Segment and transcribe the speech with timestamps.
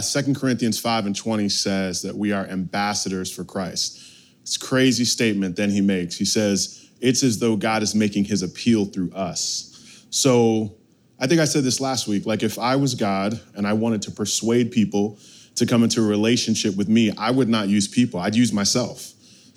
[0.00, 4.00] Uh, 2 Corinthians 5 and 20 says that we are ambassadors for Christ.
[4.40, 6.16] It's crazy statement then he makes.
[6.16, 10.06] He says, it's as though God is making his appeal through us.
[10.08, 10.74] So
[11.18, 12.24] I think I said this last week.
[12.24, 15.18] Like, if I was God and I wanted to persuade people
[15.56, 19.12] to come into a relationship with me, I would not use people, I'd use myself.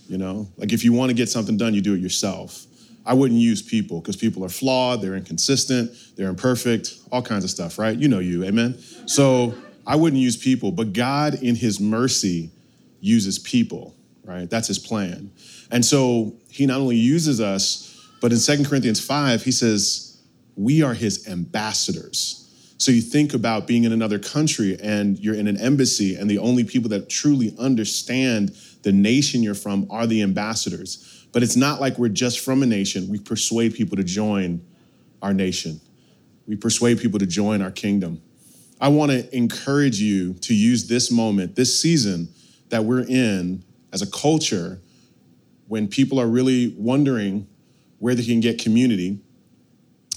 [0.09, 2.65] You know, like if you want to get something done, you do it yourself.
[3.05, 7.49] I wouldn't use people because people are flawed, they're inconsistent, they're imperfect, all kinds of
[7.49, 7.97] stuff, right?
[7.97, 8.77] You know you, amen?
[9.05, 12.51] So I wouldn't use people, but God, in his mercy,
[13.01, 14.49] uses people, right?
[14.49, 15.31] That's his plan.
[15.71, 17.89] And so he not only uses us,
[18.21, 20.21] but in Second Corinthians 5, he says,
[20.55, 22.39] we are his ambassadors.
[22.77, 26.37] So you think about being in another country and you're in an embassy, and the
[26.37, 31.25] only people that truly understand the nation you're from are the ambassadors.
[31.31, 33.07] But it's not like we're just from a nation.
[33.09, 34.65] We persuade people to join
[35.21, 35.79] our nation,
[36.47, 38.21] we persuade people to join our kingdom.
[38.83, 42.27] I want to encourage you to use this moment, this season
[42.67, 44.81] that we're in as a culture
[45.69, 47.47] when people are really wondering
[47.99, 49.21] where they can get community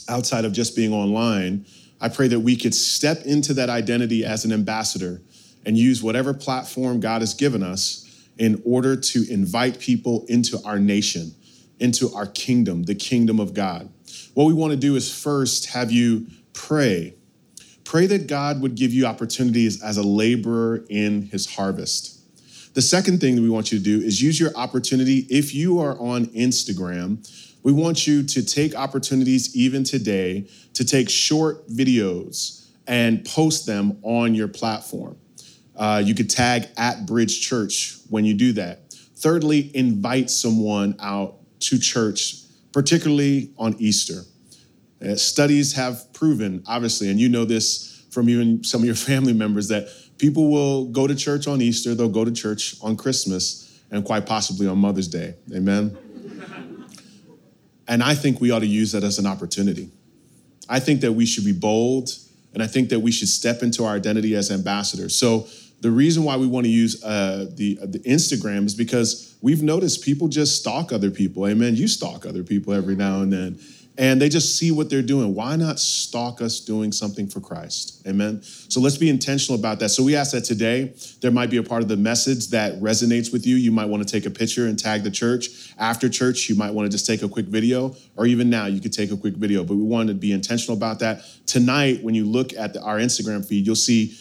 [0.09, 1.65] outside of just being online,
[2.01, 5.23] I pray that we could step into that identity as an ambassador
[5.65, 8.05] and use whatever platform God has given us
[8.37, 11.37] in order to invite people into our nation,
[11.79, 13.89] into our kingdom, the kingdom of God.
[14.35, 17.15] What we want to do is first have you pray.
[17.87, 22.19] Pray that God would give you opportunities as a laborer in his harvest.
[22.75, 25.19] The second thing that we want you to do is use your opportunity.
[25.31, 27.25] If you are on Instagram,
[27.63, 33.99] we want you to take opportunities even today to take short videos and post them
[34.03, 35.17] on your platform.
[35.77, 38.95] Uh, you could tag at Bridge Church when you do that.
[39.15, 42.43] Thirdly, invite someone out to church,
[42.73, 44.23] particularly on Easter.
[45.01, 49.33] Uh, studies have proven, obviously, and you know this from even some of your family
[49.33, 53.81] members, that People will go to church on Easter, they'll go to church on Christmas,
[53.91, 55.35] and quite possibly on Mother's Day.
[55.55, 55.97] Amen?
[57.89, 59.91] and I think we ought to use that as an opportunity.
[60.69, 62.11] I think that we should be bold,
[62.55, 65.15] and I think that we should step into our identity as ambassadors.
[65.15, 65.47] So,
[65.83, 69.63] the reason why we want to use uh, the, uh, the Instagram is because we've
[69.63, 71.47] noticed people just stalk other people.
[71.47, 71.77] Amen.
[71.77, 73.61] You stalk other people every now and then
[73.99, 75.35] and they just see what they're doing.
[75.35, 78.03] Why not stalk us doing something for Christ?
[78.07, 78.43] Amen.
[78.43, 79.89] So let's be intentional about that.
[79.89, 83.33] So we ask that today there might be a part of the message that resonates
[83.33, 83.57] with you.
[83.57, 85.73] You might want to take a picture and tag the church.
[85.79, 88.81] After church, you might want to just take a quick video, or even now, you
[88.81, 89.65] could take a quick video.
[89.65, 91.25] But we want to be intentional about that.
[91.47, 94.17] Tonight, when you look at the, our Instagram feed, you'll see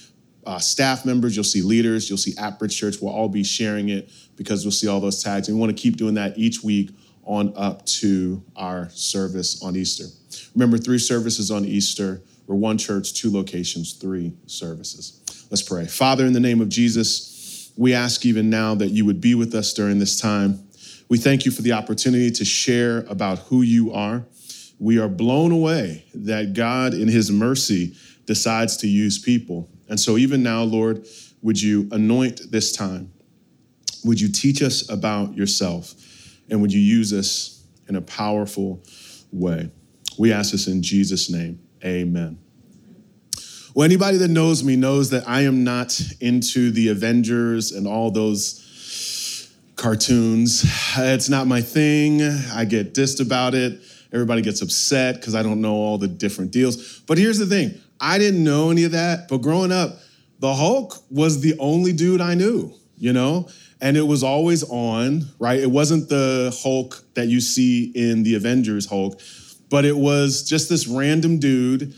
[0.45, 2.97] uh, staff members, you'll see leaders, you'll see at Bridge Church.
[3.01, 5.47] We'll all be sharing it because we'll see all those tags.
[5.47, 6.91] And we want to keep doing that each week
[7.25, 10.05] on up to our service on Easter.
[10.53, 12.21] Remember, three services on Easter.
[12.47, 15.47] We're one church, two locations, three services.
[15.49, 15.85] Let's pray.
[15.85, 19.53] Father, in the name of Jesus, we ask even now that you would be with
[19.53, 20.67] us during this time.
[21.09, 24.25] We thank you for the opportunity to share about who you are.
[24.79, 29.69] We are blown away that God, in his mercy, decides to use people.
[29.87, 31.05] And so, even now, Lord,
[31.41, 33.11] would you anoint this time?
[34.03, 35.93] Would you teach us about yourself?
[36.49, 38.83] And would you use us in a powerful
[39.31, 39.69] way?
[40.17, 41.59] We ask this in Jesus' name.
[41.83, 42.39] Amen.
[43.73, 48.09] Well, anybody that knows me knows that I am not into the Avengers and all
[48.09, 50.63] those cartoons.
[50.97, 52.21] It's not my thing.
[52.21, 53.81] I get dissed about it.
[54.13, 56.99] Everybody gets upset because I don't know all the different deals.
[57.01, 59.27] But here's the thing I didn't know any of that.
[59.27, 59.99] But growing up,
[60.39, 63.49] the Hulk was the only dude I knew, you know?
[63.81, 65.59] And it was always on, right?
[65.59, 69.19] It wasn't the Hulk that you see in the Avengers Hulk,
[69.69, 71.93] but it was just this random dude.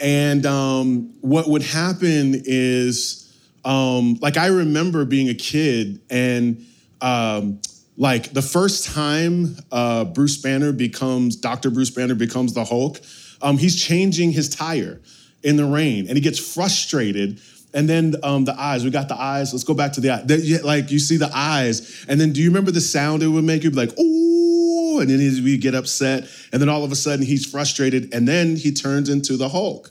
[0.00, 3.32] And um, what would happen is,
[3.64, 6.66] um, like, I remember being a kid and
[7.00, 7.60] um,
[7.96, 11.70] like the first time uh, Bruce Banner becomes Dr.
[11.70, 13.00] Bruce Banner becomes the Hulk,
[13.42, 15.00] um, he's changing his tire
[15.42, 17.40] in the rain and he gets frustrated
[17.74, 18.84] and then um, the eyes.
[18.84, 19.52] We got the eyes.
[19.52, 20.60] Let's go back to the eye.
[20.62, 23.64] Like you see the eyes, and then do you remember the sound it would make?
[23.64, 27.24] You'd be like, "Ooh!" And then we get upset, and then all of a sudden
[27.24, 29.90] he's frustrated, and then he turns into the Hulk.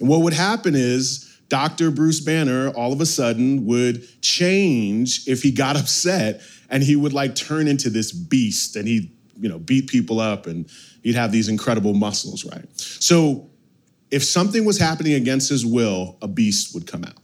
[0.00, 1.90] And what would happen is Dr.
[1.90, 6.40] Bruce Banner all of a sudden would change if he got upset
[6.70, 10.46] and he would like turn into this beast and he'd, you know, beat people up
[10.46, 10.68] and
[11.02, 12.64] he'd have these incredible muscles, right?
[12.78, 13.50] So
[14.10, 17.21] if something was happening against his will, a beast would come out?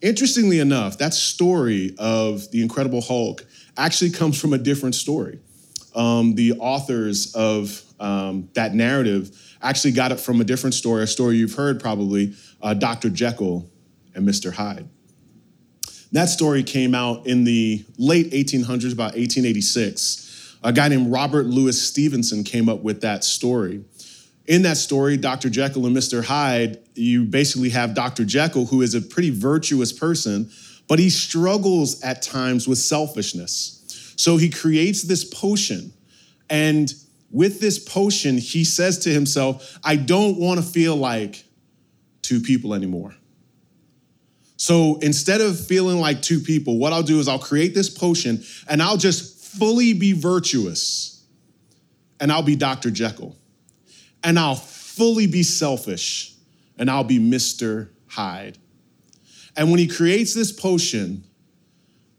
[0.00, 3.44] Interestingly enough, that story of the Incredible Hulk
[3.76, 5.40] actually comes from a different story.
[5.94, 11.06] Um, the authors of um, that narrative actually got it from a different story, a
[11.06, 13.10] story you've heard probably, uh, Dr.
[13.10, 13.68] Jekyll
[14.14, 14.52] and Mr.
[14.52, 14.88] Hyde.
[16.12, 20.56] That story came out in the late 1800s, about 1886.
[20.62, 23.84] A guy named Robert Louis Stevenson came up with that story.
[24.48, 25.50] In that story, Dr.
[25.50, 26.24] Jekyll and Mr.
[26.24, 28.24] Hyde, you basically have Dr.
[28.24, 30.50] Jekyll, who is a pretty virtuous person,
[30.88, 34.14] but he struggles at times with selfishness.
[34.16, 35.92] So he creates this potion,
[36.48, 36.92] and
[37.30, 41.44] with this potion, he says to himself, I don't want to feel like
[42.22, 43.14] two people anymore.
[44.56, 48.42] So instead of feeling like two people, what I'll do is I'll create this potion
[48.66, 51.22] and I'll just fully be virtuous
[52.18, 52.90] and I'll be Dr.
[52.90, 53.36] Jekyll.
[54.24, 56.34] And I'll fully be selfish
[56.78, 57.90] and I'll be Mr.
[58.08, 58.58] Hyde.
[59.56, 61.24] And when he creates this potion,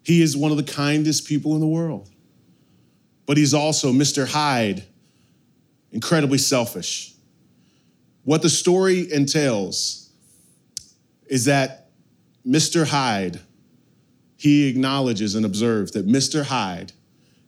[0.03, 2.09] he is one of the kindest people in the world.
[3.25, 4.27] But he's also Mr.
[4.27, 4.83] Hyde
[5.91, 7.13] incredibly selfish.
[8.23, 10.11] What the story entails
[11.27, 11.89] is that
[12.45, 12.87] Mr.
[12.87, 13.39] Hyde,
[14.37, 16.43] he acknowledges and observes that Mr.
[16.43, 16.91] Hyde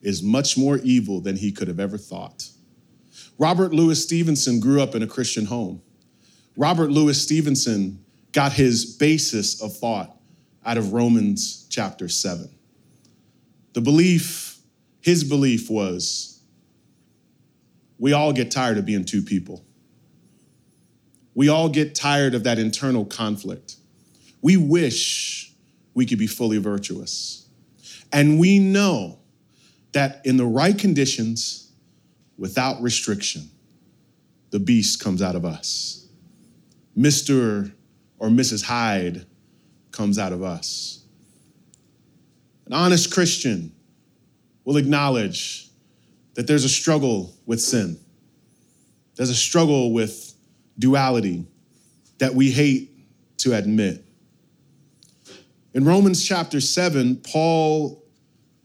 [0.02, 2.50] is much more evil than he could have ever thought.
[3.42, 5.82] Robert Louis Stevenson grew up in a Christian home.
[6.56, 10.16] Robert Louis Stevenson got his basis of thought
[10.64, 12.48] out of Romans chapter 7.
[13.74, 14.60] The belief,
[15.02, 16.40] his belief was
[17.98, 19.66] we all get tired of being two people.
[21.34, 23.78] We all get tired of that internal conflict.
[24.44, 25.52] We wish
[25.96, 27.48] we could be fully virtuous.
[28.14, 29.18] And we know
[29.94, 31.61] that in the right conditions,
[32.42, 33.48] without restriction,
[34.50, 36.08] the beast comes out of us.
[36.98, 37.72] Mr.
[38.18, 38.64] or Mrs.
[38.64, 39.28] Hyde
[39.92, 41.06] comes out of us.
[42.66, 43.72] An honest Christian
[44.66, 45.70] will acknowledge
[46.34, 48.00] that there's a struggle with sin.
[49.18, 50.34] There's a struggle with
[50.80, 51.46] duality
[52.18, 52.90] that we hate
[53.38, 54.04] to admit.
[55.76, 58.04] In Romans chapter 7, Paul,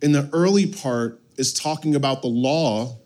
[0.01, 2.97] in the early part, is talking about the law,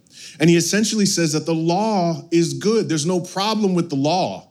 [0.40, 2.88] and he essentially says that the law is good.
[2.88, 4.50] There's no problem with the law,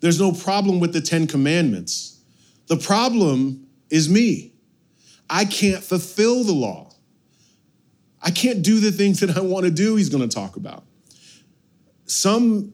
[0.00, 2.20] there's no problem with the Ten Commandments.
[2.68, 4.52] The problem is me.
[5.28, 6.92] I can't fulfill the law.
[8.22, 10.84] I can't do the things that I want to do, he's going to talk about.
[12.06, 12.72] Some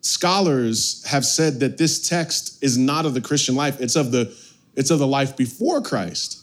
[0.00, 4.34] scholars have said that this text is not of the Christian life, it's of the
[4.74, 6.40] it's of the life before Christ.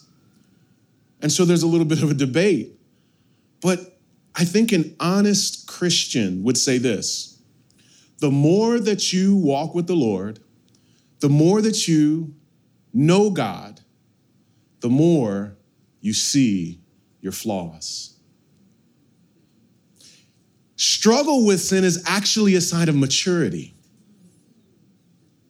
[1.22, 2.72] And so there's a little bit of a debate.
[3.62, 3.99] But
[4.36, 7.42] I think an honest Christian would say this
[8.20, 10.40] the more that you walk with the Lord,
[11.20, 12.34] the more that you
[12.94, 13.82] know God,
[14.82, 15.58] the more
[16.02, 16.82] you see
[17.22, 18.18] your flaws.
[20.76, 23.76] Struggle with sin is actually a sign of maturity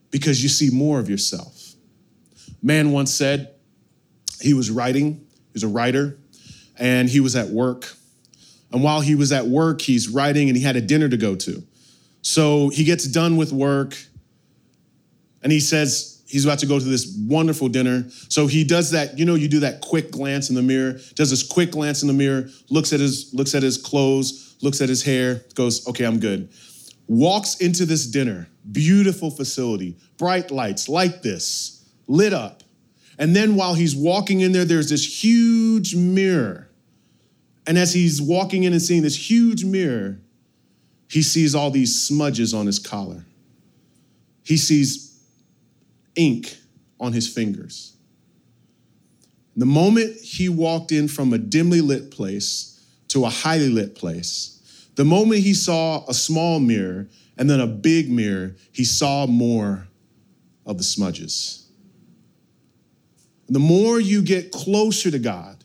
[0.10, 1.74] because you see more of yourself.
[2.64, 3.54] Man once said
[4.42, 6.18] he was writing, he was a writer,
[6.78, 7.94] and he was at work.
[8.72, 11.36] And while he was at work, he's writing and he had a dinner to go
[11.36, 11.64] to.
[12.22, 13.96] So he gets done with work
[15.42, 18.06] and he says, he's about to go to this wonderful dinner.
[18.28, 21.32] So he does that, you know, you do that quick glance in the mirror, does
[21.32, 24.90] this quick glance in the mirror, looks at his looks at his clothes, looks at
[24.90, 26.50] his hair, goes, okay, I'm good.
[27.08, 32.64] Walks into this dinner, beautiful facility, bright lights like this, lit up.
[33.18, 36.69] And then while he's walking in there, there's this huge mirror.
[37.70, 40.20] And as he's walking in and seeing this huge mirror,
[41.08, 43.26] he sees all these smudges on his collar.
[44.42, 45.22] He sees
[46.16, 46.58] ink
[47.00, 47.96] on his fingers.
[49.56, 54.90] The moment he walked in from a dimly lit place to a highly lit place.
[54.96, 57.08] The moment he saw a small mirror
[57.38, 59.88] and then a big mirror, he saw more
[60.66, 61.68] of the smudges.
[63.48, 65.59] The more you get closer to God,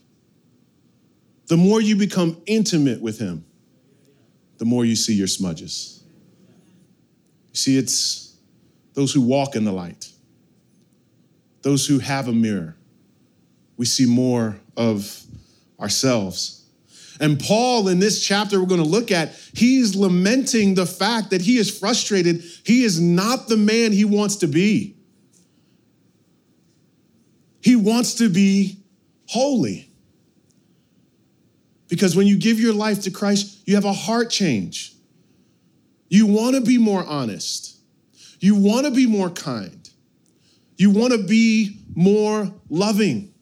[1.47, 3.45] the more you become intimate with Him,
[4.59, 6.03] the more you see your smudges.
[7.49, 8.37] You see, it's
[8.95, 10.09] those who walk in the light,
[11.63, 12.77] those who have a mirror.
[13.77, 15.23] We see more of
[15.81, 16.65] ourselves.
[17.21, 21.41] And Paul, in this chapter we're going to look at, he's lamenting the fact that
[21.41, 22.43] he is frustrated.
[22.65, 24.97] He is not the man he wants to be.
[27.61, 28.79] He wants to be
[29.27, 29.84] holy.
[31.95, 34.97] Because when you give your life to Christ, you have a heart change.
[36.09, 37.77] You want to be more honest.
[38.41, 39.89] You want to be more kind.
[40.77, 43.33] You want to be more loving.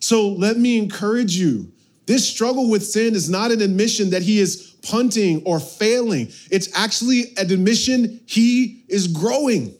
[0.00, 1.70] So let me encourage you.
[2.06, 6.28] This struggle with sin is not an admission that he is punting or failing.
[6.50, 9.74] It's actually an admission he is growing.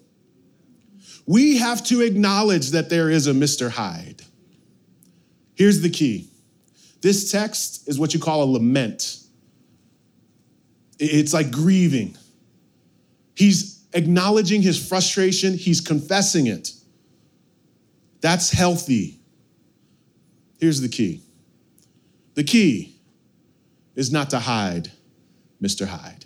[1.24, 3.70] We have to acknowledge that there is a Mr.
[3.70, 4.20] Hyde.
[5.54, 6.31] Here's the key
[7.02, 9.18] this text is what you call a lament,
[10.98, 12.16] it's like grieving.
[13.34, 16.70] He's acknowledging his frustration, he's confessing it.
[18.20, 19.18] That's healthy.
[20.60, 21.22] Here's the key
[22.34, 22.96] the key
[23.96, 24.90] is not to hide
[25.60, 25.86] Mr.
[25.86, 26.24] Hyde.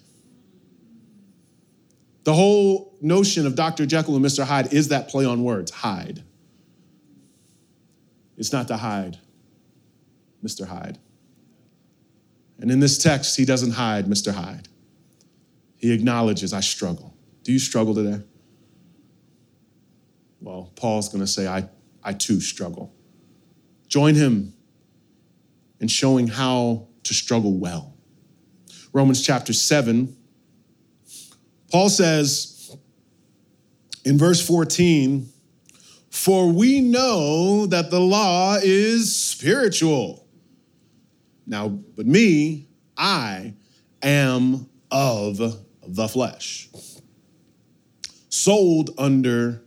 [2.25, 3.87] The whole notion of Dr.
[3.87, 4.45] Jekyll and Mr.
[4.45, 6.23] Hyde is that play on words hide.
[8.37, 9.19] It's not to hide
[10.45, 10.67] Mr.
[10.67, 10.99] Hyde.
[12.59, 14.33] And in this text, he doesn't hide Mr.
[14.33, 14.69] Hyde.
[15.77, 17.15] He acknowledges, I struggle.
[17.43, 18.23] Do you struggle today?
[20.41, 21.69] Well, Paul's going to say, I,
[22.03, 22.95] I too struggle.
[23.89, 24.55] Join him
[25.81, 27.95] in showing how to struggle well.
[28.93, 30.17] Romans chapter 7,
[31.71, 32.77] Paul says
[34.05, 35.29] in verse 14,
[36.11, 40.26] For we know that the law is spiritual.
[41.47, 43.55] Now, but me, I
[44.03, 45.39] am of
[45.87, 46.69] the flesh,
[48.29, 49.63] sold under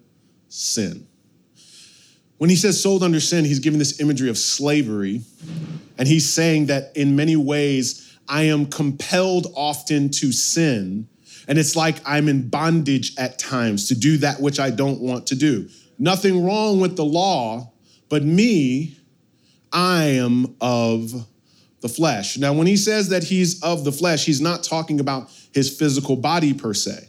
[0.49, 1.07] sin.
[2.37, 5.21] When he says sold under sin, he's giving this imagery of slavery.
[5.97, 11.09] And he's saying that in many ways, I am compelled often to sin.
[11.49, 15.27] And it's like I'm in bondage at times to do that which I don't want
[15.27, 15.67] to do.
[15.97, 17.73] Nothing wrong with the law,
[18.07, 18.97] but me,
[19.73, 21.27] I am of
[21.81, 22.37] the flesh.
[22.37, 26.15] Now, when he says that he's of the flesh, he's not talking about his physical
[26.15, 27.07] body per se.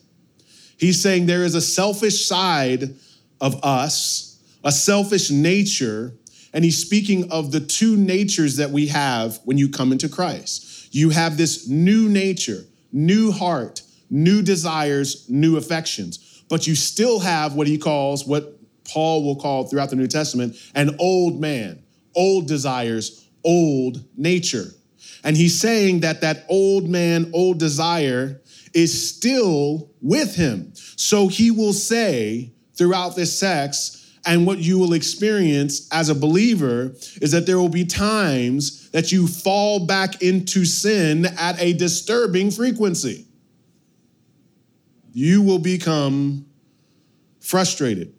[0.79, 2.95] He's saying there is a selfish side
[3.41, 6.15] of us, a selfish nature,
[6.53, 10.95] and he's speaking of the two natures that we have when you come into Christ.
[10.95, 17.55] You have this new nature, new heart, new desires, new affections, but you still have
[17.55, 21.83] what he calls, what Paul will call throughout the New Testament, an old man,
[22.17, 24.67] old desires, old nature.
[25.25, 28.41] And he's saying that that old man, old desire
[28.73, 30.73] is still with him.
[30.75, 36.93] So he will say throughout this sex, and what you will experience as a believer
[37.23, 42.51] is that there will be times that you fall back into sin at a disturbing
[42.51, 43.27] frequency.
[45.13, 46.47] You will become
[47.41, 48.15] frustrated.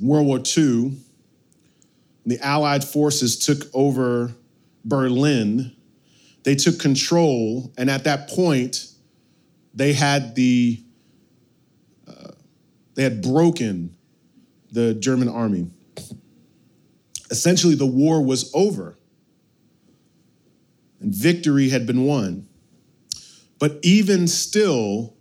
[0.00, 0.96] World War II,
[2.26, 4.34] the Allied forces took over
[4.84, 5.72] Berlin.
[6.44, 8.88] They took control, and at that point,
[9.74, 10.82] they had the
[12.06, 12.32] uh,
[12.94, 13.96] they had broken
[14.70, 15.70] the German army.
[17.30, 18.98] Essentially, the war was over,
[21.00, 22.48] and victory had been won.
[23.58, 25.14] But even still,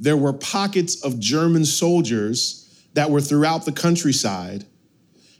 [0.00, 4.64] there were pockets of German soldiers that were throughout the countryside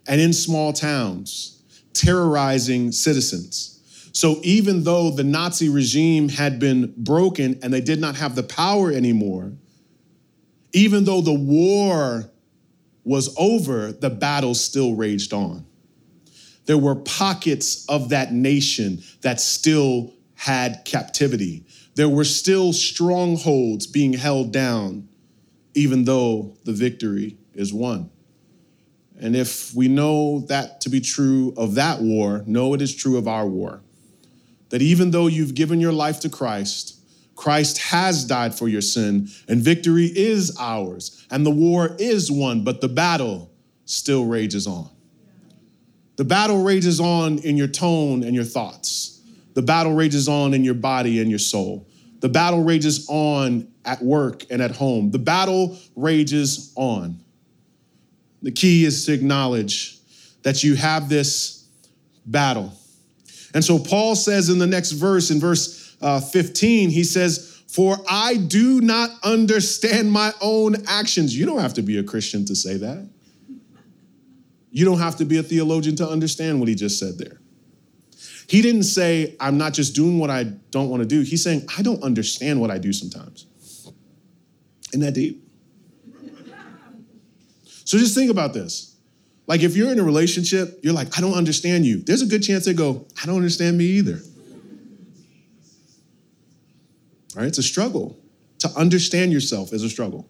[0.07, 4.09] and in small towns, terrorizing citizens.
[4.13, 8.43] So even though the Nazi regime had been broken and they did not have the
[8.43, 9.53] power anymore,
[10.73, 12.31] even though the war
[13.05, 15.67] was over, the battle still raged on.
[16.67, 21.65] There were pockets of that nation that still had captivity.
[21.95, 25.09] There were still strongholds being held down,
[25.75, 28.11] even though the victory is won.
[29.23, 33.17] And if we know that to be true of that war, know it is true
[33.17, 33.81] of our war.
[34.71, 36.99] That even though you've given your life to Christ,
[37.37, 42.65] Christ has died for your sin, and victory is ours, and the war is won,
[42.65, 43.53] but the battle
[43.85, 44.91] still rages on.
[46.17, 49.21] The battle rages on in your tone and your thoughts.
[49.55, 51.89] The battle rages on in your body and your soul.
[52.21, 55.13] The battle rages on at work and at home.
[55.13, 57.22] The battle rages on.
[58.43, 59.99] The key is to acknowledge
[60.43, 61.67] that you have this
[62.27, 62.73] battle.
[63.55, 67.97] And so Paul says in the next verse, in verse uh, 15, he says, For
[68.09, 71.37] I do not understand my own actions.
[71.37, 73.09] You don't have to be a Christian to say that.
[74.71, 77.41] You don't have to be a theologian to understand what he just said there.
[78.49, 81.21] He didn't say, I'm not just doing what I don't want to do.
[81.21, 83.47] He's saying, I don't understand what I do sometimes.
[84.93, 85.42] Isn't that deep?
[87.85, 88.97] So just think about this.
[89.47, 92.03] Like if you're in a relationship, you're like, I don't understand you.
[92.03, 94.21] There's a good chance they go, I don't understand me either.
[97.35, 97.47] Right?
[97.47, 98.19] It's a struggle.
[98.61, 100.29] To understand yourself is a struggle.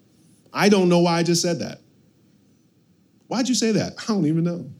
[0.52, 1.80] I don't know why I just said that.
[3.26, 3.94] Why'd you say that?
[3.99, 4.71] I don't even know.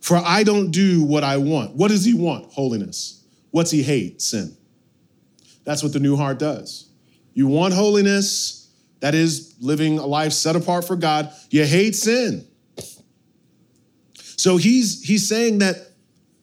[0.00, 1.76] For I don't do what I want.
[1.76, 2.52] What does he want?
[2.52, 3.24] Holiness.
[3.50, 4.20] What's he hate?
[4.20, 4.56] Sin.
[5.64, 6.88] That's what the new heart does.
[7.32, 8.59] You want holiness,
[9.00, 11.32] that is living a life set apart for God.
[11.50, 12.46] You hate sin.
[14.36, 15.76] So he's he's saying that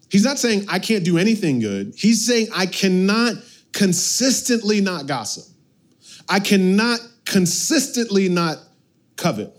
[0.10, 1.94] he's not saying I can't do anything good.
[1.96, 3.36] He's saying I cannot
[3.72, 5.46] consistently not gossip.
[6.30, 8.60] I cannot consistently not
[9.16, 9.54] covet.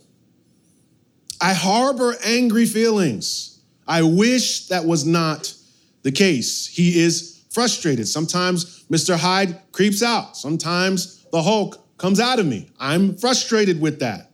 [1.41, 3.61] I harbor angry feelings.
[3.87, 5.55] I wish that was not
[6.03, 6.67] the case.
[6.67, 8.07] He is frustrated.
[8.07, 9.17] Sometimes Mr.
[9.17, 10.37] Hyde creeps out.
[10.37, 12.71] Sometimes the Hulk comes out of me.
[12.79, 14.31] I'm frustrated with that.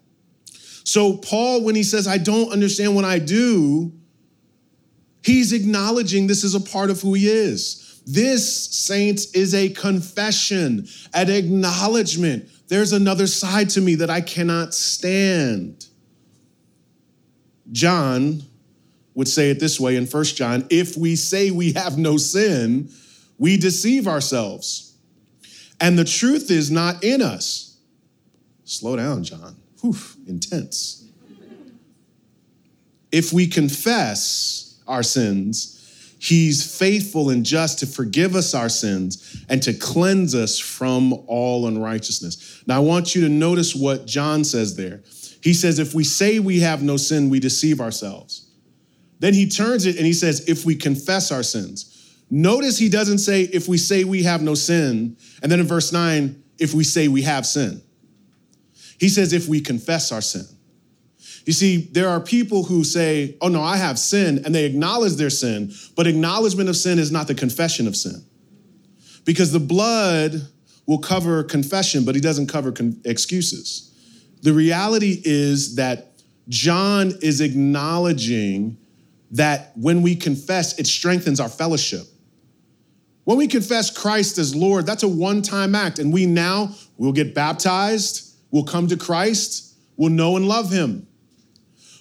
[0.84, 3.92] So, Paul, when he says, I don't understand what I do,
[5.22, 8.02] he's acknowledging this is a part of who he is.
[8.06, 12.50] This, saints, is a confession, an acknowledgement.
[12.68, 15.86] There's another side to me that I cannot stand.
[17.72, 18.42] John
[19.14, 22.90] would say it this way in First John if we say we have no sin,
[23.38, 24.83] we deceive ourselves.
[25.80, 27.78] And the truth is not in us.
[28.64, 29.56] Slow down, John.
[29.80, 31.06] Whew, intense.
[33.12, 35.74] If we confess our sins,
[36.24, 41.66] He's faithful and just to forgive us our sins and to cleanse us from all
[41.66, 42.62] unrighteousness.
[42.66, 45.02] Now, I want you to notice what John says there.
[45.42, 48.48] He says, If we say we have no sin, we deceive ourselves.
[49.18, 51.93] Then he turns it and he says, If we confess our sins.
[52.30, 55.16] Notice he doesn't say, If we say we have no sin.
[55.42, 57.82] And then in verse 9, If we say we have sin.
[58.98, 60.46] He says, If we confess our sin.
[61.46, 65.14] You see, there are people who say, oh no, I have sin, and they acknowledge
[65.14, 68.24] their sin, but acknowledgement of sin is not the confession of sin.
[69.24, 70.48] Because the blood
[70.86, 73.90] will cover confession, but he doesn't cover con- excuses.
[74.42, 76.12] The reality is that
[76.48, 78.78] John is acknowledging
[79.30, 82.06] that when we confess, it strengthens our fellowship.
[83.24, 87.12] When we confess Christ as Lord, that's a one time act, and we now will
[87.12, 91.06] get baptized, we'll come to Christ, we'll know and love him.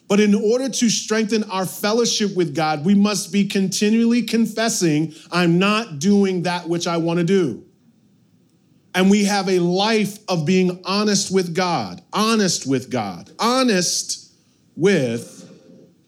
[0.10, 5.58] But in order to strengthen our fellowship with God, we must be continually confessing, I'm
[5.58, 7.64] not doing that which I want to do.
[8.94, 14.32] And we have a life of being honest with God, honest with God, honest
[14.76, 15.50] with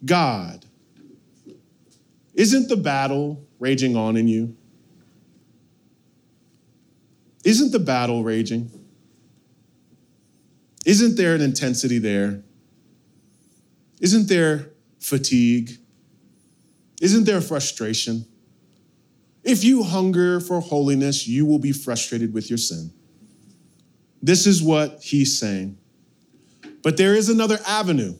[0.06, 0.65] God.
[2.36, 4.56] Isn't the battle raging on in you?
[7.45, 8.71] Isn't the battle raging?
[10.86, 12.43] Isn't there an intensity there?
[14.01, 15.77] Isn't there fatigue?
[16.99, 18.25] Isn't there frustration?
[19.43, 22.91] If you hunger for holiness, you will be frustrated with your sin.
[24.23, 25.77] This is what he's saying.
[26.81, 28.15] But there is another avenue.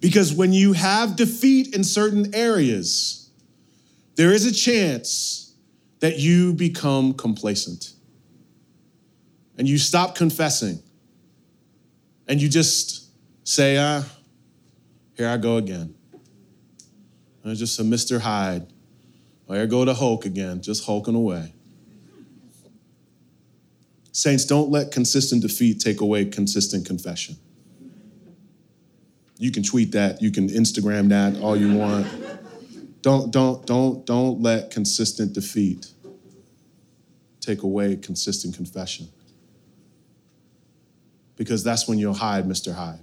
[0.00, 3.30] Because when you have defeat in certain areas,
[4.16, 5.45] there is a chance
[6.00, 7.92] that you become complacent
[9.56, 10.80] and you stop confessing
[12.28, 13.10] and you just
[13.44, 14.04] say, ah,
[15.14, 15.94] here I go again.
[17.42, 18.20] And just a Mr.
[18.20, 18.66] Hyde.
[19.48, 21.52] Oh, here go to Hulk again, just hulking away.
[24.10, 27.36] Saints, don't let consistent defeat take away consistent confession.
[29.38, 32.06] You can tweet that, you can Instagram that all you want.
[33.06, 35.92] Don't, don't, don't, don't let consistent defeat
[37.40, 39.06] take away consistent confession.
[41.36, 42.74] Because that's when you'll hide Mr.
[42.74, 42.98] Hyde.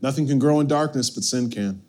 [0.00, 1.82] Nothing can grow in darkness, but sin can.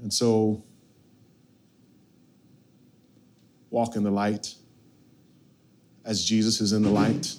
[0.00, 0.64] And so,
[3.68, 4.54] walk in the light
[6.06, 7.34] as Jesus is in the light.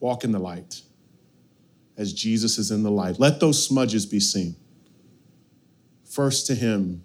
[0.00, 0.80] Walk in the light
[1.98, 3.20] as Jesus is in the light.
[3.20, 4.56] Let those smudges be seen.
[6.08, 7.04] First to Him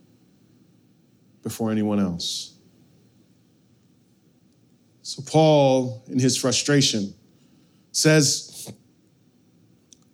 [1.41, 2.58] before anyone else.
[5.01, 7.13] So, Paul, in his frustration,
[7.91, 8.71] says,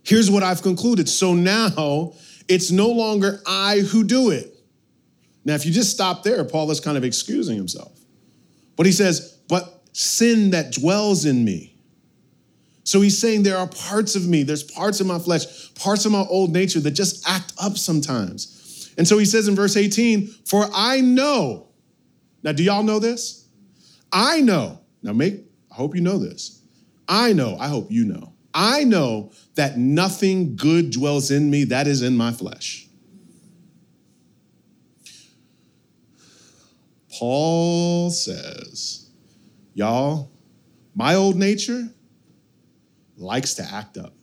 [0.03, 1.07] Here's what I've concluded.
[1.07, 2.13] So now
[2.47, 4.55] it's no longer I who do it.
[5.45, 7.91] Now, if you just stop there, Paul is kind of excusing himself.
[8.75, 11.68] But he says, but sin that dwells in me.
[12.89, 16.11] So he's saying there are parts of me, there's parts of my flesh, parts of
[16.11, 18.91] my old nature that just act up sometimes.
[18.97, 21.67] And so he says in verse 18, For I know,
[22.41, 23.47] now do y'all know this?
[24.11, 25.35] I know, now make,
[25.71, 26.63] I hope you know this.
[27.07, 28.33] I know, I hope you know.
[28.55, 32.87] I know that nothing good dwells in me that is in my flesh.
[37.11, 39.11] Paul says,
[39.75, 40.31] y'all,
[40.95, 41.89] my old nature
[43.19, 44.13] likes to act up.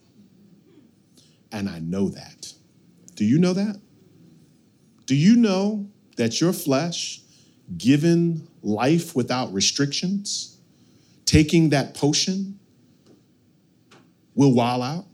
[1.53, 2.53] And I know that.
[3.15, 3.81] Do you know that?
[5.07, 7.21] Do you know that your flesh,
[7.77, 10.59] given life without restrictions,
[11.25, 12.59] taking that potion,
[14.35, 15.07] will wall out?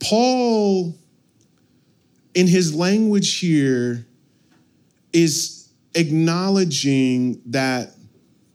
[0.00, 0.98] Paul,
[2.34, 4.06] in his language here,
[5.12, 7.94] is acknowledging that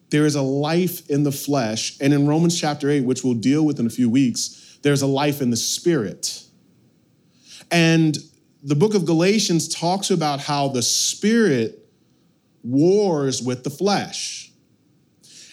[0.10, 1.98] there is a life in the flesh.
[2.00, 5.08] And in Romans chapter 8, which we'll deal with in a few weeks, there's a
[5.08, 6.44] life in the spirit.
[7.72, 8.18] And
[8.64, 11.88] the book of Galatians talks about how the spirit
[12.64, 14.52] wars with the flesh.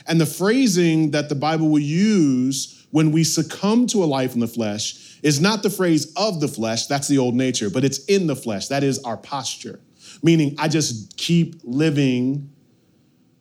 [0.06, 4.40] And the phrasing that the Bible will use when we succumb to a life in
[4.40, 8.04] the flesh is not the phrase of the flesh, that's the old nature, but it's
[8.04, 8.68] in the flesh.
[8.68, 9.80] That is our posture,
[10.22, 12.50] meaning I just keep living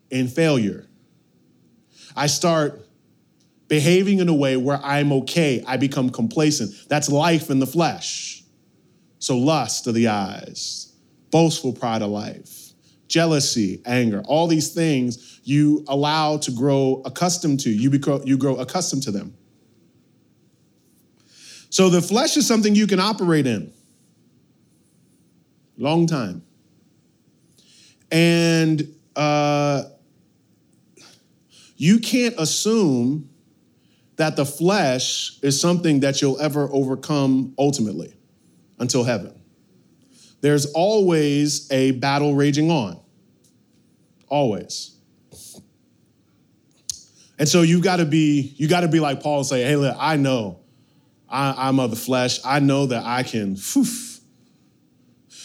[0.09, 0.87] in failure.
[2.15, 2.87] I start
[3.67, 5.63] behaving in a way where I'm okay.
[5.65, 6.73] I become complacent.
[6.89, 8.43] That's life in the flesh.
[9.19, 10.93] So, lust of the eyes,
[11.31, 12.73] boastful pride of life,
[13.07, 17.69] jealousy, anger, all these things you allow to grow accustomed to.
[17.69, 19.33] You, become, you grow accustomed to them.
[21.69, 23.71] So, the flesh is something you can operate in.
[25.77, 26.43] Long time.
[28.11, 29.83] And uh,
[31.83, 33.29] you can't assume
[34.15, 38.13] that the flesh is something that you'll ever overcome ultimately
[38.79, 39.37] until heaven.
[40.39, 43.01] There's always a battle raging on.
[44.29, 44.95] Always.
[47.37, 50.15] And so you gotta be, you gotta be like Paul and say, hey, look, I
[50.15, 50.61] know
[51.27, 52.39] I, am of the flesh.
[52.45, 53.83] I know that I can, whew.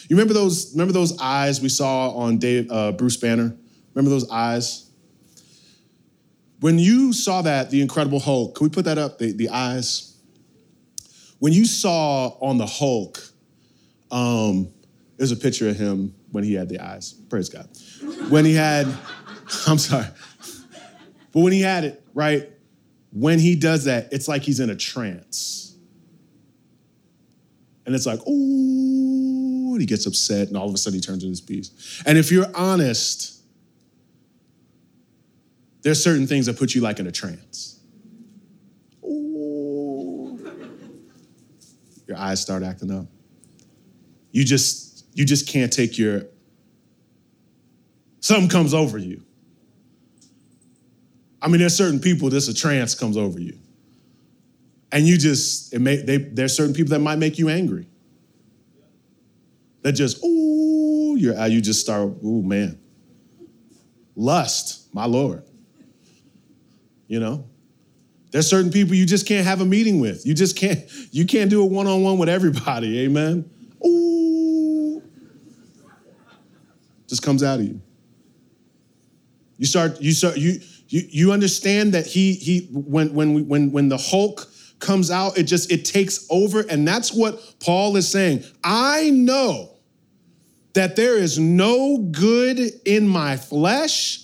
[0.08, 3.56] You remember those, remember those eyes we saw on Dave, uh, Bruce Banner?
[3.92, 4.87] Remember those eyes?
[6.60, 9.18] When you saw that, the Incredible Hulk, can we put that up?
[9.18, 10.16] The, the eyes.
[11.38, 13.22] When you saw on the Hulk,
[14.10, 14.68] um,
[15.16, 17.12] there's a picture of him when he had the eyes.
[17.12, 17.68] Praise God.
[18.28, 18.86] When he had,
[19.66, 20.06] I'm sorry,
[21.32, 22.50] but when he had it, right?
[23.12, 25.76] When he does that, it's like he's in a trance.
[27.86, 31.30] And it's like, and he gets upset, and all of a sudden he turns into
[31.30, 32.02] this beast.
[32.04, 33.37] And if you're honest,
[35.88, 37.80] there's certain things that put you like in a trance.
[42.06, 43.06] Your eyes start acting up.
[44.30, 46.24] You just you just can't take your
[48.20, 49.22] something comes over you.
[51.40, 53.58] I mean, there's certain people, this a trance comes over you.
[54.92, 57.86] And you just, it may, they, there's certain people that might make you angry.
[59.80, 62.78] That just, ooh, you you just start, ooh, man.
[64.16, 65.44] Lust, my Lord.
[67.08, 67.48] You know?
[68.30, 70.26] There's certain people you just can't have a meeting with.
[70.26, 73.50] You just can't, you can't do a one-on-one with everybody, amen.
[73.84, 75.02] Ooh.
[77.06, 77.80] Just comes out of you.
[79.56, 83.88] You start, you start, you you you understand that he he when when when when
[83.88, 88.44] the Hulk comes out, it just it takes over, and that's what Paul is saying.
[88.62, 89.76] I know
[90.74, 94.20] that there is no good in my flesh,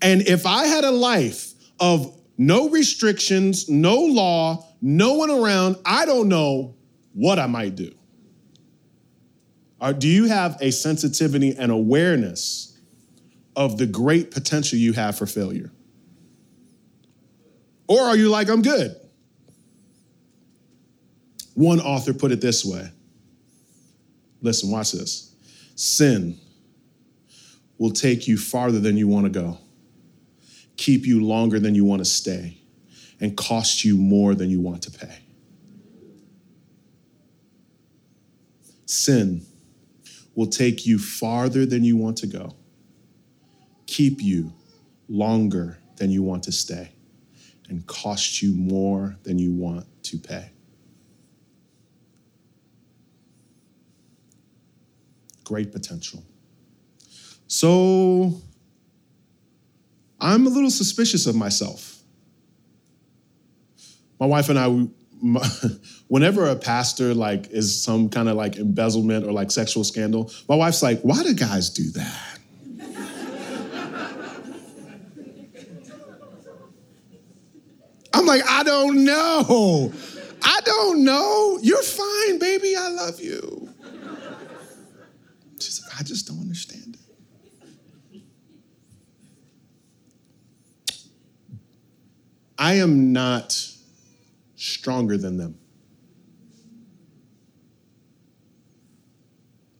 [0.00, 5.76] and if I had a life of no restrictions, no law, no one around.
[5.84, 6.74] I don't know
[7.12, 7.94] what I might do.
[9.80, 12.78] Or do you have a sensitivity and awareness
[13.54, 15.72] of the great potential you have for failure?
[17.88, 18.96] Or are you like, I'm good?
[21.54, 22.90] One author put it this way
[24.42, 25.34] listen, watch this.
[25.74, 26.38] Sin
[27.78, 29.58] will take you farther than you want to go
[30.76, 32.58] keep you longer than you want to stay,
[33.20, 35.18] and cost you more than you want to pay.
[38.84, 39.44] Sin
[40.34, 42.54] will take you farther than you want to go,
[43.86, 44.52] keep you
[45.08, 46.92] longer than you want to stay,
[47.68, 50.50] and cost you more than you want to pay.
[55.44, 56.22] Great potential.
[57.46, 58.42] So,
[60.20, 61.98] I'm a little suspicious of myself.
[64.18, 64.88] My wife and I, we,
[65.20, 65.46] my,
[66.08, 70.54] whenever a pastor like is some kind of like embezzlement or like sexual scandal, my
[70.54, 72.38] wife's like, "Why do guys do that?"
[78.14, 79.92] I'm like, "I don't know.
[80.42, 81.58] I don't know.
[81.60, 82.74] You're fine, baby.
[82.76, 83.55] I love you."
[92.58, 93.58] I am not
[94.54, 95.58] stronger than them.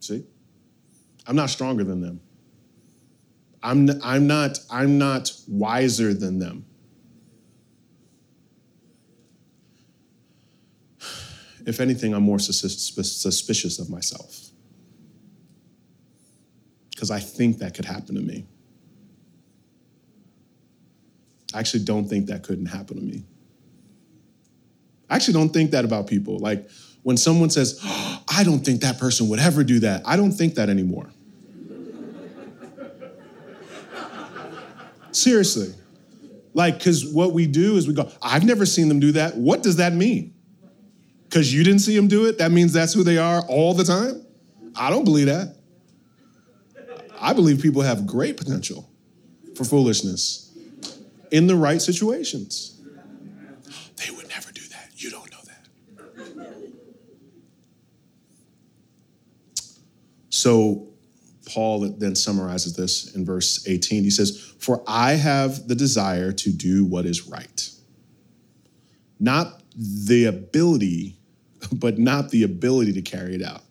[0.00, 0.24] See?
[1.26, 2.20] I'm not stronger than them.
[3.62, 6.66] I'm, I'm, not, I'm not wiser than them.
[11.66, 14.50] If anything, I'm more suspicious of myself.
[16.90, 18.46] Because I think that could happen to me.
[21.54, 23.24] I actually don't think that couldn't happen to me.
[25.08, 26.38] I actually don't think that about people.
[26.38, 26.68] Like
[27.02, 30.32] when someone says, oh, I don't think that person would ever do that, I don't
[30.32, 31.10] think that anymore.
[35.12, 35.72] Seriously.
[36.52, 39.36] Like, because what we do is we go, I've never seen them do that.
[39.36, 40.34] What does that mean?
[41.24, 43.84] Because you didn't see them do it, that means that's who they are all the
[43.84, 44.24] time?
[44.74, 45.54] I don't believe that.
[47.20, 48.88] I believe people have great potential
[49.54, 50.45] for foolishness
[51.30, 52.80] in the right situations.
[53.96, 54.90] They would never do that.
[54.96, 55.68] You don't know that.
[60.28, 60.88] So,
[61.46, 64.02] Paul then summarizes this in verse 18.
[64.02, 67.70] He says, For I have the desire to do what is right,
[69.18, 71.16] not the ability,
[71.72, 73.62] but not the ability to carry it out.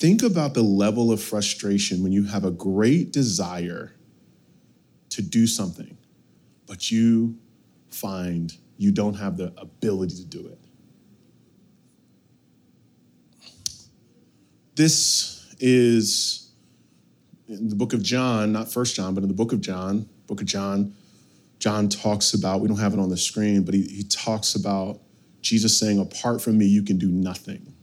[0.00, 3.94] Think about the level of frustration when you have a great desire
[5.10, 5.98] to do something,
[6.66, 7.36] but you
[7.90, 10.58] find you don't have the ability to do it.
[14.74, 16.52] This is
[17.46, 20.40] in the book of John, not First John, but in the book of John, book
[20.40, 20.94] of John,
[21.58, 24.98] John talks about, we don't have it on the screen, but he, he talks about
[25.42, 27.74] Jesus saying, apart from me, you can do nothing.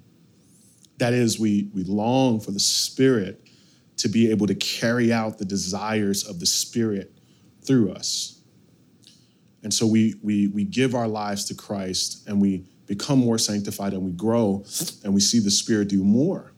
[0.98, 3.48] That is, we, we long for the Spirit
[3.98, 7.12] to be able to carry out the desires of the Spirit
[7.64, 8.42] through us.
[9.64, 13.94] And so we, we, we give our lives to Christ and we become more sanctified
[13.94, 14.64] and we grow
[15.04, 16.54] and we see the Spirit do more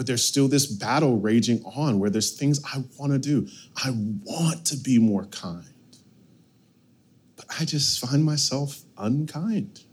[0.00, 3.46] but there's still this battle raging on where there's things I want to do.
[3.84, 5.74] I want to be more kind,
[7.36, 9.84] but I just find myself unkind.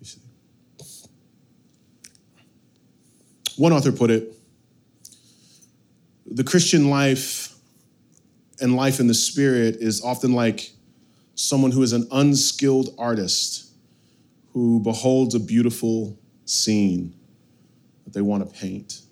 [0.00, 0.20] You see?
[3.60, 4.32] One author put it
[6.24, 7.54] the Christian life
[8.58, 10.70] and life in the spirit is often like
[11.34, 13.70] someone who is an unskilled artist
[14.54, 17.14] who beholds a beautiful scene
[18.04, 19.02] that they want to paint.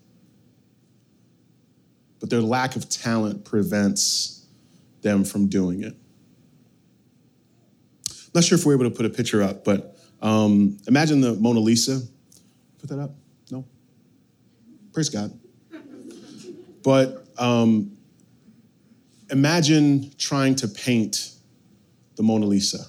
[2.18, 4.46] But their lack of talent prevents
[5.02, 5.94] them from doing it.
[8.34, 11.60] Not sure if we're able to put a picture up, but um, imagine the Mona
[11.60, 12.00] Lisa.
[12.78, 13.10] Put that up?
[14.98, 15.38] Praise God.
[16.82, 17.96] But um,
[19.30, 21.34] imagine trying to paint
[22.16, 22.84] the Mona Lisa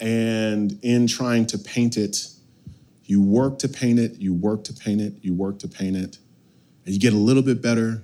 [0.00, 2.26] and in trying to paint it,
[3.04, 6.18] you work to paint it, you work to paint it, you work to paint it,
[6.84, 8.02] and you get a little bit better,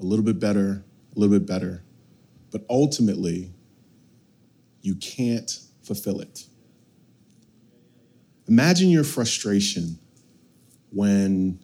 [0.00, 0.82] a little bit better,
[1.14, 1.82] a little bit better.
[2.50, 3.52] But ultimately,
[4.80, 6.46] you can't fulfill it.
[8.48, 9.98] Imagine your frustration
[10.90, 11.58] when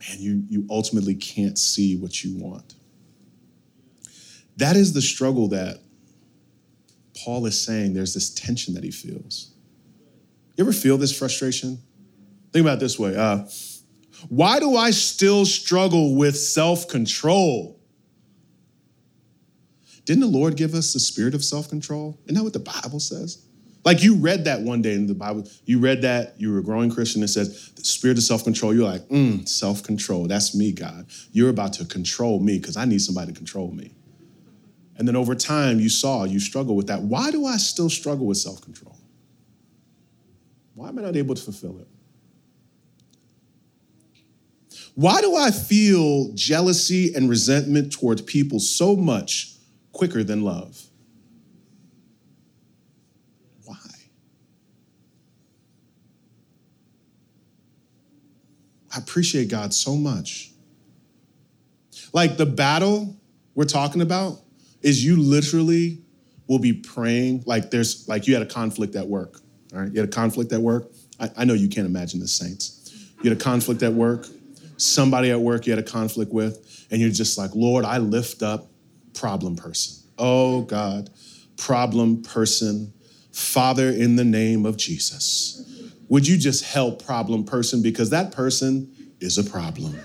[0.00, 2.74] man, you, you ultimately can't see what you want.
[4.56, 5.78] That is the struggle that
[7.24, 9.52] Paul is saying there's this tension that he feels.
[10.56, 11.78] You ever feel this frustration?
[12.52, 13.46] Think about this way uh,
[14.28, 17.78] Why do I still struggle with self control?
[20.04, 22.18] Didn't the Lord give us the spirit of self control?
[22.24, 23.46] Isn't that what the Bible says?
[23.84, 26.62] Like you read that one day in the Bible, you read that, you were a
[26.62, 28.74] growing Christian, it says, the spirit of self control.
[28.74, 30.26] You're like, mm, self control.
[30.26, 31.06] That's me, God.
[31.32, 33.92] You're about to control me because I need somebody to control me.
[34.96, 37.02] And then over time, you saw you struggle with that.
[37.02, 38.96] Why do I still struggle with self control?
[40.74, 41.88] Why am I not able to fulfill it?
[44.94, 49.54] Why do I feel jealousy and resentment towards people so much
[49.92, 50.82] quicker than love?
[53.64, 53.76] Why?
[58.94, 60.52] I appreciate God so much.
[62.12, 63.16] Like the battle
[63.54, 64.38] we're talking about,
[64.82, 66.02] is you literally
[66.48, 69.40] will be praying like there's like you had a conflict at work.
[69.72, 70.90] All right, you had a conflict at work.
[71.18, 72.94] I, I know you can't imagine the saints.
[73.22, 74.26] You had a conflict at work,
[74.76, 78.42] somebody at work you had a conflict with, and you're just like, Lord, I lift
[78.42, 78.66] up
[79.14, 80.08] problem person.
[80.18, 81.10] Oh God,
[81.56, 82.92] problem person.
[83.32, 85.81] Father, in the name of Jesus,
[86.12, 89.98] would you just help problem person because that person is a problem.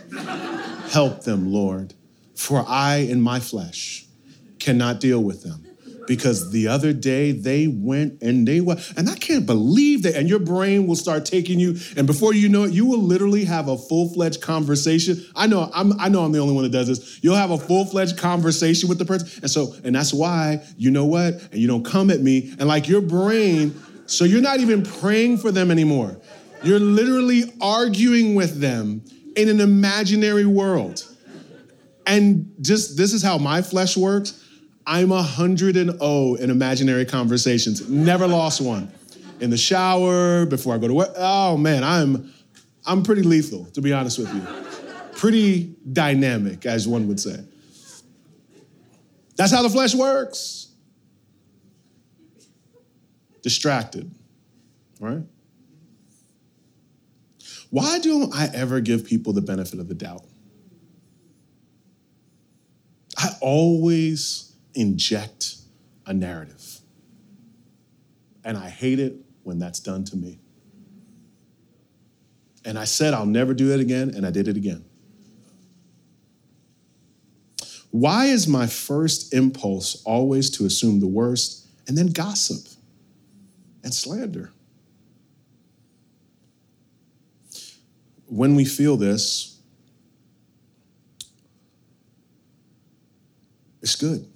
[0.89, 1.95] help them, Lord,
[2.33, 4.05] for I in my flesh
[4.57, 5.67] cannot deal with them
[6.07, 10.15] because the other day they went and they were, and I can't believe that.
[10.15, 13.43] And your brain will start taking you, and before you know it, you will literally
[13.43, 15.23] have a full fledged conversation.
[15.35, 17.19] I know I'm, I know I'm the only one that does this.
[17.21, 20.89] You'll have a full fledged conversation with the person, and so, and that's why you
[20.89, 23.75] know what, and you don't come at me, and like your brain,
[24.07, 26.19] so you're not even praying for them anymore.
[26.63, 29.03] You're literally arguing with them
[29.35, 31.03] in an imaginary world.
[32.07, 34.43] And just this is how my flesh works.
[34.85, 37.87] I'm a hundred and oh in imaginary conversations.
[37.89, 38.91] Never lost one.
[39.39, 41.09] In the shower, before I go to work.
[41.15, 42.33] Oh man, I'm
[42.85, 44.41] I'm pretty lethal, to be honest with you.
[45.17, 47.43] Pretty dynamic, as one would say.
[49.35, 50.66] That's how the flesh works.
[53.47, 54.11] Distracted,
[54.99, 55.23] right?
[57.69, 60.25] Why don't I ever give people the benefit of the doubt?
[63.17, 65.55] I always inject
[66.05, 66.81] a narrative.
[68.43, 70.39] And I hate it when that's done to me.
[72.65, 74.83] And I said, I'll never do it again, and I did it again.
[77.91, 82.73] Why is my first impulse always to assume the worst and then gossip
[83.87, 84.51] and slander?
[88.25, 89.61] When we feel this,
[93.81, 94.27] it's good.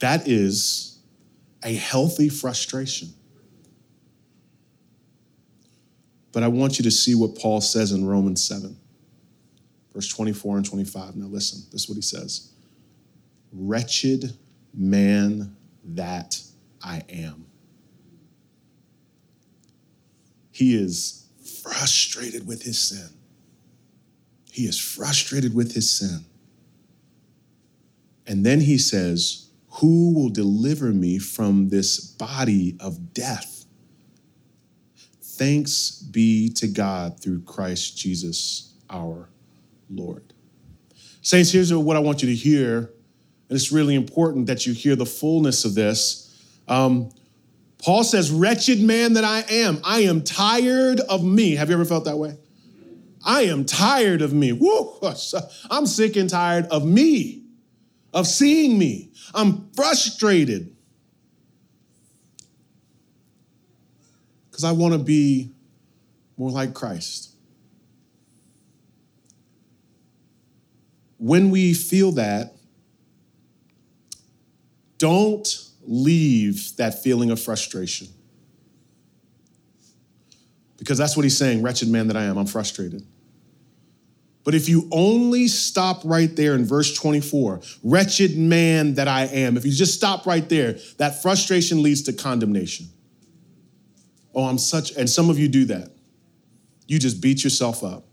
[0.00, 0.98] That is
[1.62, 3.10] a healthy frustration.
[6.32, 8.76] But I want you to see what Paul says in Romans 7,
[9.94, 11.14] verse 24 and 25.
[11.14, 12.50] Now, listen, this is what he says
[13.52, 14.32] Wretched
[14.74, 16.40] man that
[16.86, 17.46] I am.
[20.52, 21.26] He is
[21.62, 23.08] frustrated with his sin.
[24.50, 26.24] He is frustrated with his sin.
[28.26, 33.66] And then he says, who will deliver me from this body of death?
[35.20, 39.28] Thanks be to God through Christ Jesus our
[39.90, 40.32] Lord.
[41.20, 42.78] Saints, here's what I want you to hear,
[43.48, 46.25] and it's really important that you hear the fullness of this.
[46.68, 47.10] Um,
[47.78, 51.54] Paul says, Wretched man that I am, I am tired of me.
[51.56, 52.36] Have you ever felt that way?
[53.24, 54.52] I am tired of me.
[54.52, 54.98] Woo,
[55.70, 57.42] I'm sick and tired of me,
[58.14, 60.74] of seeing me, I'm frustrated
[64.56, 65.52] because I want to be
[66.38, 67.34] more like Christ.
[71.18, 72.54] When we feel that,
[74.96, 75.46] don't
[75.86, 78.08] leave that feeling of frustration.
[80.78, 83.04] Because that's what he's saying, wretched man that I am, I'm frustrated.
[84.44, 89.56] But if you only stop right there in verse 24, wretched man that I am,
[89.56, 92.86] if you just stop right there, that frustration leads to condemnation.
[94.34, 95.90] Oh, I'm such, and some of you do that.
[96.86, 98.04] You just beat yourself up.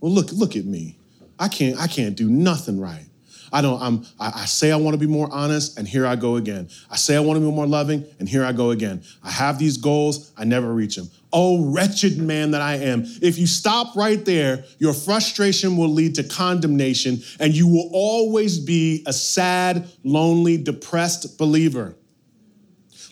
[0.00, 0.98] Well, look, look at me.
[1.38, 3.06] I can't, I can't do nothing right.
[3.52, 6.16] I don't, I'm, I, I say I want to be more honest, and here I
[6.16, 6.68] go again.
[6.90, 9.02] I say I want to be more loving, and here I go again.
[9.22, 11.10] I have these goals, I never reach them.
[11.32, 13.04] Oh, wretched man that I am.
[13.22, 18.58] If you stop right there, your frustration will lead to condemnation, and you will always
[18.58, 21.96] be a sad, lonely, depressed believer.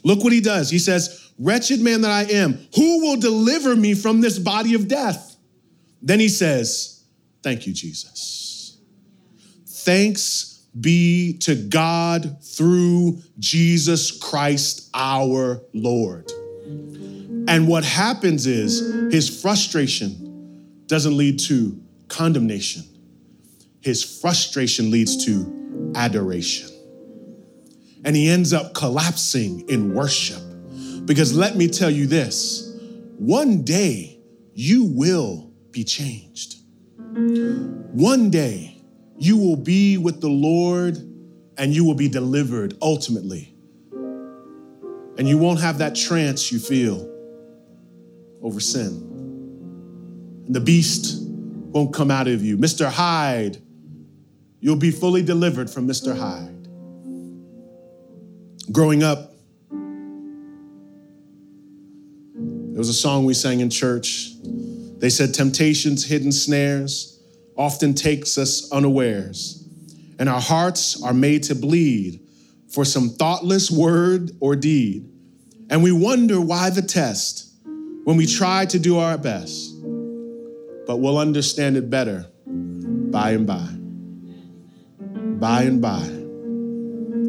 [0.05, 0.71] Look what he does.
[0.71, 4.89] He says, Wretched man that I am, who will deliver me from this body of
[4.89, 5.37] death?
[6.03, 7.05] Then he says,
[7.43, 8.48] Thank you, Jesus.
[9.89, 16.31] Thanks be to God through Jesus Christ our Lord.
[17.49, 18.81] And what happens is
[19.11, 22.83] his frustration doesn't lead to condemnation,
[23.81, 26.69] his frustration leads to adoration.
[28.05, 30.43] And he ends up collapsing in worship.
[31.07, 32.79] Because let me tell you this
[33.17, 34.21] one day
[34.53, 36.57] you will be changed.
[37.95, 38.78] One day
[39.19, 40.97] you will be with the Lord
[41.57, 43.55] and you will be delivered ultimately.
[45.19, 47.13] And you won't have that trance you feel
[48.43, 48.87] over sin.
[50.47, 52.57] And the beast won't come out of you.
[52.57, 52.89] Mr.
[52.89, 53.61] Hyde,
[54.61, 56.17] you'll be fully delivered from Mr.
[56.17, 56.55] Hyde.
[58.73, 59.29] Growing up,
[62.79, 64.31] There was a song we sang in church.
[65.01, 67.18] They said, Temptations, hidden snares,
[67.59, 69.69] often takes us unawares,
[70.21, 72.21] and our hearts are made to bleed
[72.71, 75.11] for some thoughtless word or deed.
[75.69, 77.53] And we wonder why the test
[78.05, 79.75] when we try to do our best.
[80.87, 83.69] But we'll understand it better by and by.
[85.39, 86.03] By and by,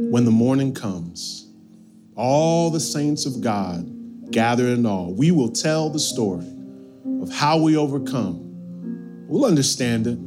[0.09, 1.51] when the morning comes,
[2.15, 6.51] all the saints of God gathered in all, we will tell the story
[7.21, 8.48] of how we overcome.
[9.29, 10.17] We'll understand it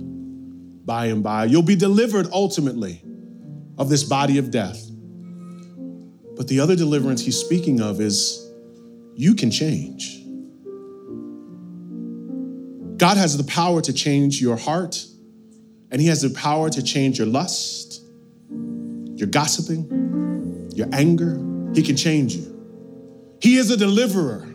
[0.86, 1.46] by and by.
[1.46, 3.02] You'll be delivered ultimately
[3.76, 4.88] of this body of death.
[6.36, 8.48] But the other deliverance he's speaking of is
[9.16, 10.20] you can change.
[12.96, 15.04] God has the power to change your heart,
[15.90, 18.02] and he has the power to change your lust,
[19.16, 21.34] your gossiping, your anger.
[21.74, 23.36] He can change you.
[23.40, 24.51] He is a deliverer.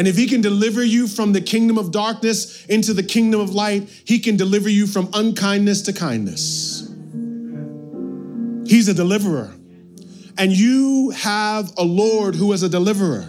[0.00, 3.50] And if he can deliver you from the kingdom of darkness into the kingdom of
[3.50, 6.90] light, he can deliver you from unkindness to kindness.
[8.66, 9.52] He's a deliverer.
[10.38, 13.26] And you have a Lord who is a deliverer.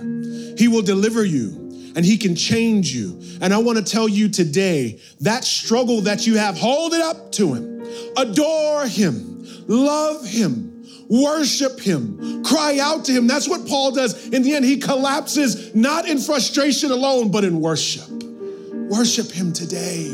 [0.58, 1.50] He will deliver you
[1.98, 3.20] and he can change you.
[3.42, 7.34] And I want to tell you today that struggle that you have, hold it up
[7.34, 7.84] to him,
[8.16, 10.71] adore him, love him
[11.12, 13.28] worship him, cry out to him.
[13.28, 14.30] That's what Paul does.
[14.30, 18.10] In the end, he collapses not in frustration alone, but in worship.
[18.10, 20.08] Worship him today.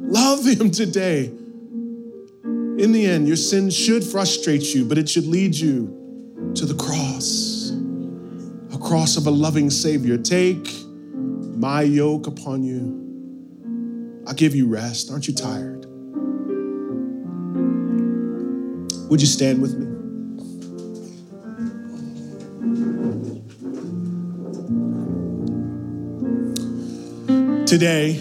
[0.00, 1.26] Love him today.
[1.26, 6.74] In the end, your sin should frustrate you, but it should lead you to the
[6.74, 7.70] cross,
[8.74, 10.18] a cross of a loving Savior.
[10.18, 10.68] Take
[11.56, 14.24] my yoke upon you.
[14.26, 15.10] I'll give you rest.
[15.10, 15.75] Aren't you tired?
[19.08, 19.86] Would you stand with me?
[27.66, 28.20] Today,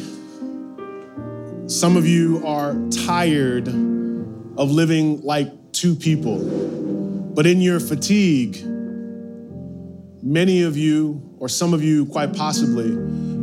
[1.68, 2.76] some of you are
[3.06, 6.38] tired of living like two people,
[7.34, 8.64] but in your fatigue,
[10.22, 12.92] many of you, or some of you quite possibly,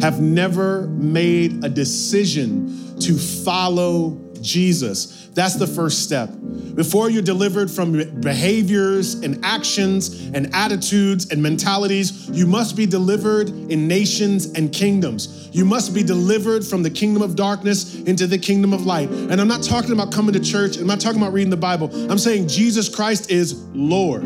[0.00, 4.10] have never made a decision to follow
[4.42, 5.28] Jesus.
[5.34, 6.30] That's the first step.
[6.74, 13.48] Before you're delivered from behaviors and actions and attitudes and mentalities, you must be delivered
[13.48, 15.48] in nations and kingdoms.
[15.52, 19.08] You must be delivered from the kingdom of darkness into the kingdom of light.
[19.10, 21.90] And I'm not talking about coming to church, I'm not talking about reading the Bible.
[22.10, 24.24] I'm saying Jesus Christ is Lord.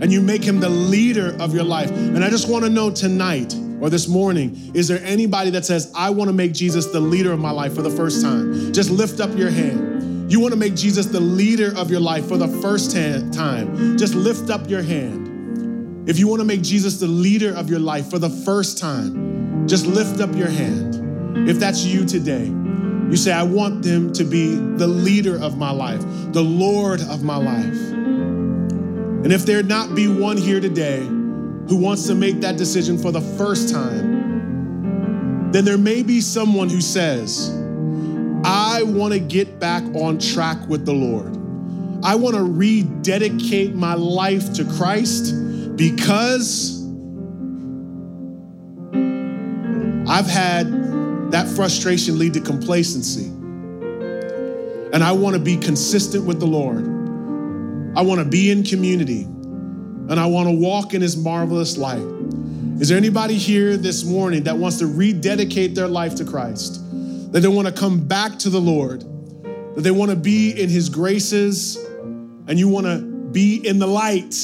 [0.00, 1.90] And you make him the leader of your life.
[1.90, 5.92] And I just want to know tonight or this morning, is there anybody that says,
[5.94, 8.72] I want to make Jesus the leader of my life for the first time?
[8.72, 10.30] Just lift up your hand.
[10.30, 14.14] You want to make Jesus the leader of your life for the first time, just
[14.14, 16.08] lift up your hand.
[16.08, 19.66] If you want to make Jesus the leader of your life for the first time,
[19.66, 21.48] just lift up your hand.
[21.48, 25.70] If that's you today, you say, I want them to be the leader of my
[25.70, 26.02] life,
[26.32, 27.92] the Lord of my life.
[29.24, 31.08] And if there not be one here today
[31.68, 36.68] who wants to make that decision for the first time, then there may be someone
[36.68, 37.50] who says,
[38.44, 41.36] I want to get back on track with the Lord.
[42.02, 45.34] I want to rededicate my life to Christ
[45.76, 46.82] because
[50.08, 53.26] I've had that frustration lead to complacency.
[54.90, 56.86] And I want to be consistent with the Lord.
[57.96, 59.26] I want to be in community
[60.08, 62.06] and I want to walk in His marvelous light.
[62.80, 66.84] Is there anybody here this morning that wants to rededicate their life to Christ?
[67.32, 69.02] that they want to come back to the Lord,
[69.74, 73.00] that they want to be in His graces, and you want to
[73.32, 74.34] be in the light.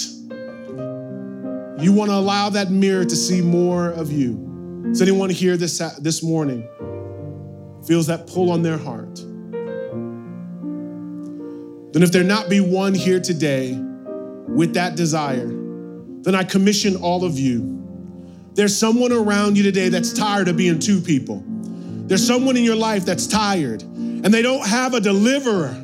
[1.82, 4.82] You want to allow that mirror to see more of you.
[4.88, 6.68] Does anyone here this, this morning
[7.86, 9.14] feels that pull on their heart?
[11.92, 13.72] Then, if there not be one here today
[14.48, 17.74] with that desire, then I commission all of you.
[18.54, 21.42] There's someone around you today that's tired of being two people.
[21.46, 25.74] There's someone in your life that's tired and they don't have a deliverer.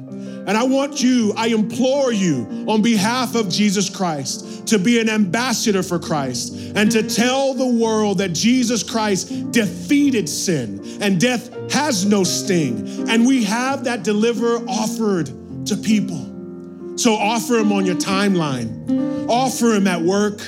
[0.46, 5.08] And I want you, I implore you on behalf of Jesus Christ to be an
[5.08, 11.50] ambassador for Christ and to tell the world that Jesus Christ defeated sin and death
[11.72, 13.08] has no sting.
[13.10, 15.26] And we have that deliverer offered
[15.66, 16.29] to people.
[17.00, 20.40] So offer him on your timeline, offer him at work,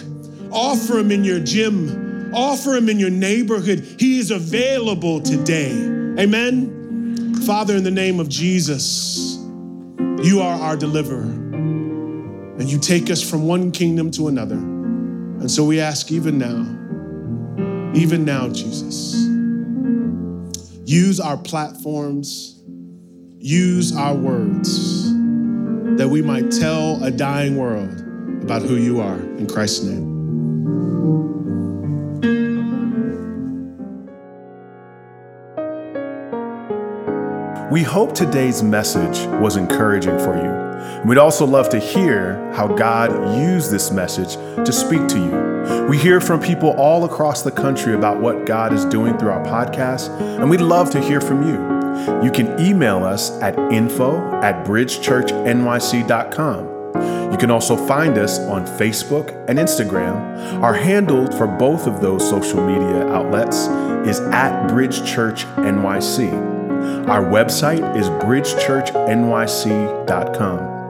[0.53, 2.03] offer him in your gym,
[2.35, 3.97] Offer him in your neighborhood.
[3.99, 5.73] He is available today.
[6.19, 7.35] Amen.
[7.45, 9.37] Father, in the name of Jesus,
[10.23, 11.23] you are our deliverer.
[11.23, 14.57] And you take us from one kingdom to another.
[14.57, 16.79] And so we ask even now
[17.95, 19.15] even now, Jesus.
[20.87, 22.63] Use our platforms,
[23.39, 25.13] use our words,
[25.97, 27.91] that we might tell a dying world
[28.43, 29.19] about who you are.
[29.19, 30.13] In Christ's name.
[37.71, 41.09] We hope today's message was encouraging for you.
[41.09, 44.35] We'd also love to hear how God used this message
[44.65, 45.87] to speak to you.
[45.89, 49.43] We hear from people all across the country about what God is doing through our
[49.45, 51.72] podcast, and we'd love to hear from you.
[52.25, 56.73] You can email us at info at bridgechurchnyc.com.
[57.33, 60.63] You can also find us on Facebook and Instagram.
[60.63, 63.69] Our handle for both of those social media outlets
[64.07, 67.09] is at Bridge Church NYC.
[67.09, 70.72] Our website is bridgechurchnyc.com.